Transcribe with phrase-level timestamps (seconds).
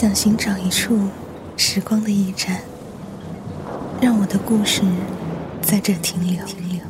[0.00, 0.98] 想寻找一处
[1.58, 2.62] 时光的驿站，
[4.00, 4.80] 让我的故事
[5.60, 6.80] 在这停留停留。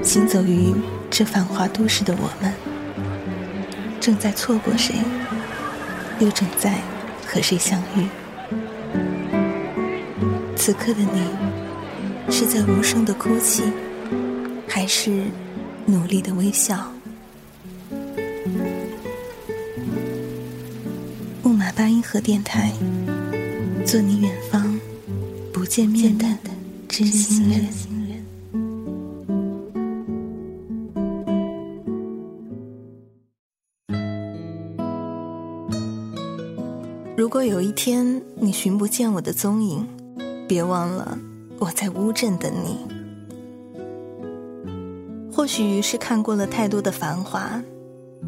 [0.00, 0.72] 行走于
[1.10, 2.54] 这繁华都市的我们，
[4.04, 4.96] 正在错过谁，
[6.20, 6.74] 又正在
[7.26, 8.06] 和谁相遇？
[10.54, 13.62] 此刻的你，是在无声的哭泣，
[14.68, 15.24] 还是
[15.86, 16.92] 努力的微笑？
[21.42, 22.70] 木马八音盒电台，
[23.86, 24.78] 做你远方
[25.50, 26.26] 不见面的
[26.90, 27.93] 知心人。
[37.16, 39.86] 如果有一天你寻不见我的踪影，
[40.48, 41.16] 别忘了
[41.60, 42.76] 我在乌镇等你。
[45.32, 47.62] 或许是看过了太多的繁华，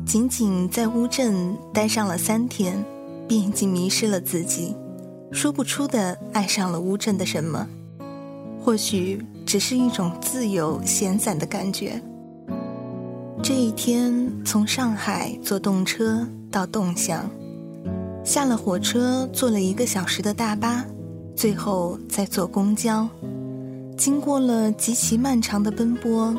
[0.07, 2.85] 仅仅在乌镇待上了三天，
[3.27, 4.77] 便已经迷失了自己，
[5.33, 7.67] 说不出的爱上了乌镇的什么。
[8.63, 12.01] 或许只是一种自由闲散的感觉。
[13.43, 17.29] 这一天从上海坐动车到动向。
[18.27, 20.85] 下了火车，坐了一个小时的大巴，
[21.37, 23.09] 最后再坐公交。
[23.97, 26.35] 经过了极其漫长的奔波，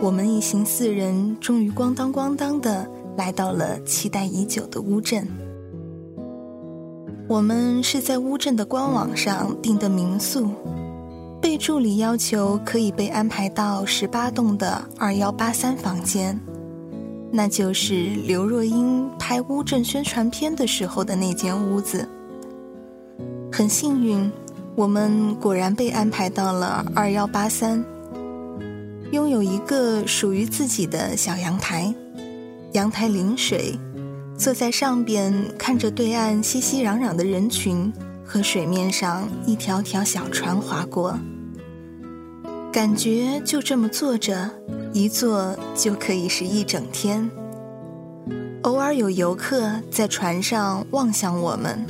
[0.00, 5.28] 我们一行四人终于咣当咣当的来到了期待已久的乌镇。
[7.28, 10.48] 我们是在乌镇的官网上订的民宿，
[11.38, 16.40] 备注里要求可以被安排到十八栋的二幺八三房间。
[17.36, 22.08] 那就是刘若英拍乌镇宣传片的时候的那间屋子。
[23.52, 24.32] 很幸运，
[24.74, 27.84] 我们果然被安排到了二幺八三，
[29.12, 31.94] 拥有一个属于自己的小阳台，
[32.72, 33.78] 阳台临水，
[34.38, 37.92] 坐在上边看着对岸熙熙攘攘的人群
[38.24, 41.18] 和水面上一条条小船划过，
[42.72, 44.50] 感觉就这么坐着。
[44.96, 47.30] 一坐就可以是一整天。
[48.62, 51.84] 偶尔有游客在船上望向我们，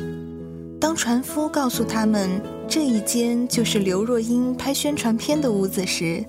[0.80, 2.28] 当船夫告诉他们
[2.66, 6.24] 这一间就是刘若英拍宣传片的屋子时，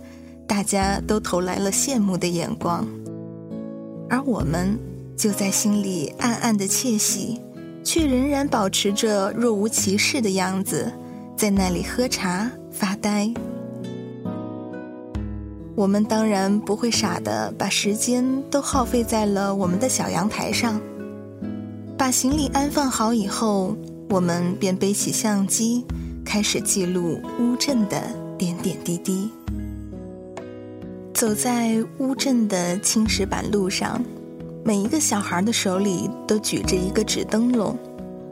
[0.45, 2.88] 大家都投来了羡慕的眼光，
[4.07, 4.77] 而我们
[5.17, 7.41] 就在心里暗暗的窃喜，
[7.83, 10.91] 却仍然保持着若无其事的样子，
[11.35, 13.33] 在那里喝茶发呆。
[15.77, 20.81] 我们当然不会傻的把时间都耗费在了我们的小阳台上。
[21.95, 23.77] 把行李安放好以后，
[24.09, 25.85] 我们便背起相机，
[26.25, 28.01] 开始记录乌镇的
[28.39, 29.29] 点点滴滴。
[31.13, 34.03] 走在乌镇的青石板路上，
[34.63, 37.77] 每一个小孩的手里都举着一个纸灯笼，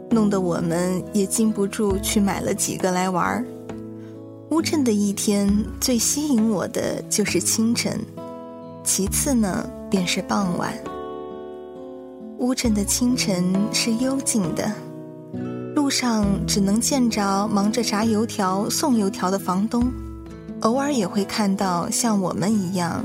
[0.10, 3.46] 弄得我们也禁不住去买了几个来玩儿。
[4.52, 5.52] 乌镇的一天
[5.82, 8.00] 最吸引我的就是清晨，
[8.84, 10.72] 其次呢便是傍晚。
[12.38, 14.72] 乌镇的清晨是幽静的，
[15.76, 19.92] 路上只能见着忙着炸油条、送油条的房东，
[20.62, 23.04] 偶尔也会看到像我们一样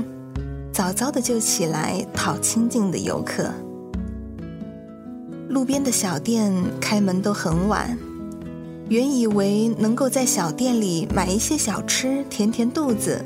[0.71, 3.51] 早早的就起来讨清静的游客。
[5.49, 7.97] 路边的小店开门都很晚。
[8.91, 13.23] 原以为能够在小店里买一些小吃填填肚子，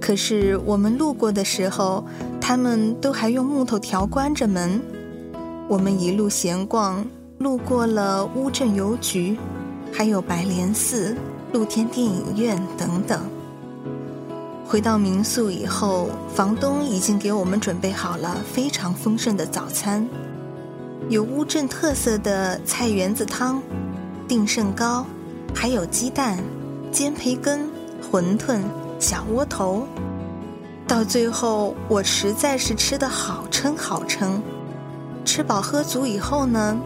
[0.00, 2.02] 可是我们路过的时候，
[2.40, 4.80] 他们都还用木头条关着门。
[5.68, 7.04] 我们一路闲逛，
[7.36, 9.36] 路过了乌镇邮局，
[9.92, 11.14] 还有白莲寺、
[11.52, 13.20] 露天电影院等等。
[14.64, 20.08] 回到民宿以后，房东已经给我们准备好了非常丰盛的早餐，
[21.10, 23.62] 有乌镇特色的菜园子汤。
[24.26, 25.04] 定胜糕，
[25.54, 26.38] 还有鸡蛋、
[26.90, 27.68] 煎培根、
[28.10, 28.60] 馄饨、
[28.98, 29.86] 小窝头。
[30.86, 34.42] 到最后，我实在是吃的好撑好撑。
[35.24, 36.78] 吃饱喝足以后呢，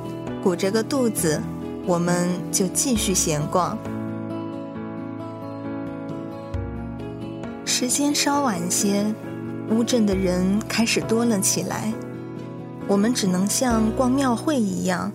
[0.43, 1.43] 鼓着个肚子，
[1.85, 3.77] 我们就继续闲逛。
[7.65, 9.05] 时间稍晚些，
[9.71, 11.93] 乌镇的人开始多了起来，
[12.87, 15.13] 我们只能像逛庙会一样。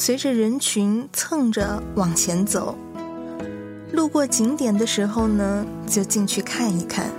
[0.00, 2.74] 随着人群蹭着往前走，
[3.92, 7.10] 路过景点的时候呢，就进去看一看。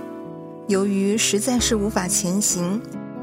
[0.66, 2.82] 由于实在是无法前行，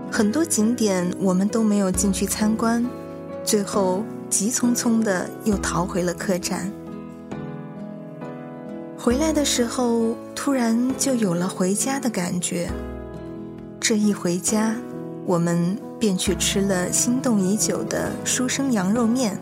[0.10, 2.86] 很多景点我们都没有进去参观，
[3.44, 6.72] 最后急匆匆的又逃回了客栈。
[8.98, 12.72] 回来的时候，突然就有了回家的感觉。
[13.78, 14.74] 这一回家，
[15.26, 19.38] 我们便去吃了心动已久的书生羊肉面。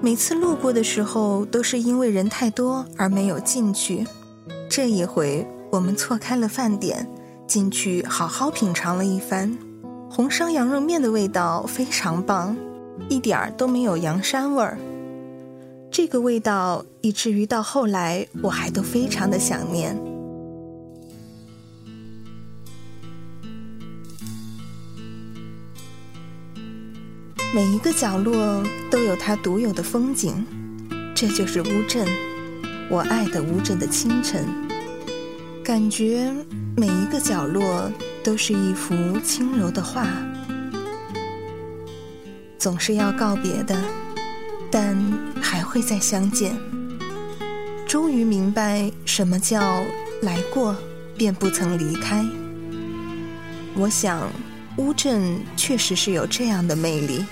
[0.00, 4.06] 每次路过的时候，都是因为人太多而没有进去。
[4.70, 7.04] 这一回，我们错开了饭点，
[7.48, 9.58] 进去好好品尝了一番。
[10.08, 12.56] 红烧羊肉面的味道非常棒，
[13.08, 14.78] 一点儿都没有羊膻味儿。
[15.90, 19.98] 这个味道，以至于到后来我还都非常的想念。
[27.54, 30.44] 每一个角落都有它独有的风景，
[31.14, 32.06] 这就是乌镇，
[32.90, 34.46] 我爱的乌镇的清晨。
[35.64, 36.30] 感觉
[36.76, 37.90] 每一个角落
[38.22, 40.06] 都是一幅轻柔的画，
[42.58, 43.76] 总是要告别的。
[44.70, 44.94] 但
[45.40, 46.54] 还会再相见。
[47.86, 49.82] 终于明白什么叫
[50.20, 50.76] 来过
[51.16, 52.22] 便不曾离开。
[53.74, 54.30] 我想，
[54.76, 57.24] 乌镇确实是有这样的魅力，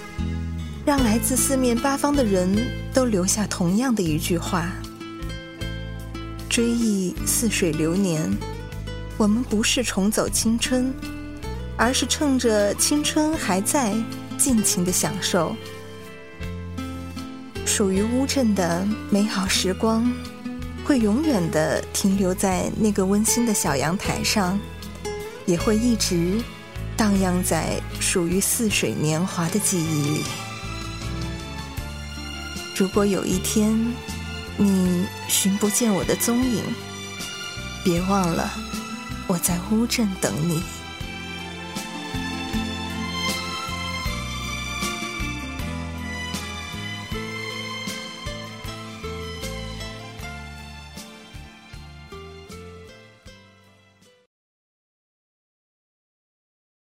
[0.86, 2.48] 让来自四面八方的人
[2.94, 4.70] 都留下同样的一句话：
[6.48, 8.32] 追忆似水流年。
[9.16, 10.94] 我们不是重走青春，
[11.76, 13.92] 而是趁着青春还在，
[14.38, 15.56] 尽情的享受。
[17.64, 20.08] 属于乌镇的美好时光，
[20.84, 24.56] 会永远的停留在那个温馨的小阳台上，
[25.46, 26.40] 也会一直
[26.96, 30.24] 荡漾在属于似水年华的记忆里。
[32.78, 33.74] 如果有一天
[34.58, 36.62] 你寻不见我的踪影，
[37.82, 38.50] 别忘了
[39.26, 40.62] 我在乌镇等你。